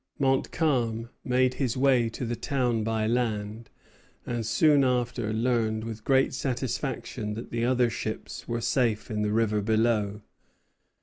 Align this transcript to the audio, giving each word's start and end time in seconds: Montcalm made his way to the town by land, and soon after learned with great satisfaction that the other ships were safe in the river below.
Montcalm 0.17 1.11
made 1.23 1.53
his 1.53 1.77
way 1.77 2.09
to 2.09 2.25
the 2.25 2.35
town 2.35 2.83
by 2.83 3.05
land, 3.05 3.69
and 4.25 4.43
soon 4.43 4.83
after 4.83 5.31
learned 5.31 5.83
with 5.83 6.03
great 6.03 6.33
satisfaction 6.33 7.35
that 7.35 7.51
the 7.51 7.63
other 7.65 7.91
ships 7.91 8.47
were 8.47 8.61
safe 8.61 9.11
in 9.11 9.21
the 9.21 9.31
river 9.31 9.61
below. 9.61 10.23